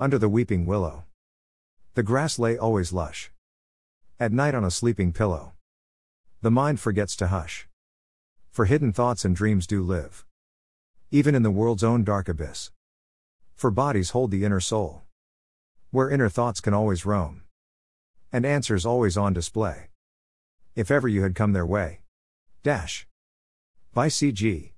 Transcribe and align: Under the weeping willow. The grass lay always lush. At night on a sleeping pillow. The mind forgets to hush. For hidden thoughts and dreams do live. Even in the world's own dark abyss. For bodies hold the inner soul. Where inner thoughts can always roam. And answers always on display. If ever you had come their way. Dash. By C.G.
Under 0.00 0.16
the 0.16 0.28
weeping 0.28 0.64
willow. 0.64 1.06
The 1.94 2.04
grass 2.04 2.38
lay 2.38 2.56
always 2.56 2.92
lush. 2.92 3.32
At 4.20 4.30
night 4.30 4.54
on 4.54 4.64
a 4.64 4.70
sleeping 4.70 5.12
pillow. 5.12 5.54
The 6.40 6.52
mind 6.52 6.78
forgets 6.78 7.16
to 7.16 7.26
hush. 7.26 7.66
For 8.52 8.66
hidden 8.66 8.92
thoughts 8.92 9.24
and 9.24 9.34
dreams 9.34 9.66
do 9.66 9.82
live. 9.82 10.24
Even 11.10 11.34
in 11.34 11.42
the 11.42 11.50
world's 11.50 11.82
own 11.82 12.04
dark 12.04 12.28
abyss. 12.28 12.70
For 13.56 13.72
bodies 13.72 14.10
hold 14.10 14.30
the 14.30 14.44
inner 14.44 14.60
soul. 14.60 15.02
Where 15.90 16.08
inner 16.08 16.28
thoughts 16.28 16.60
can 16.60 16.74
always 16.74 17.04
roam. 17.04 17.42
And 18.32 18.46
answers 18.46 18.86
always 18.86 19.16
on 19.16 19.32
display. 19.32 19.88
If 20.76 20.92
ever 20.92 21.08
you 21.08 21.24
had 21.24 21.34
come 21.34 21.54
their 21.54 21.66
way. 21.66 22.02
Dash. 22.62 23.08
By 23.92 24.06
C.G. 24.06 24.74